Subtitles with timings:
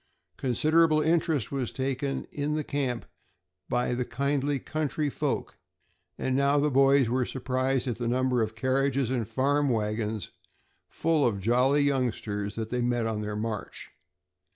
[0.37, 3.05] Considerable interest was taken in the camp
[3.69, 5.59] by the kindly country folk,
[6.17, 10.31] and now the boys were surprised at the number of carriages and farm wagons,
[10.89, 13.91] full of jolly youngsters, that they met on their march.